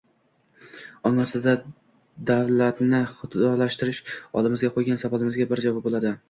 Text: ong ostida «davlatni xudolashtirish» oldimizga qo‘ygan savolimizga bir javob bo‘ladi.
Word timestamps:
ong 1.09 1.19
ostida 1.23 1.53
«davlatni 2.29 3.03
xudolashtirish» 3.19 4.01
oldimizga 4.41 4.73
qo‘ygan 4.79 5.03
savolimizga 5.05 5.49
bir 5.55 5.63
javob 5.69 5.89
bo‘ladi. 5.91 6.17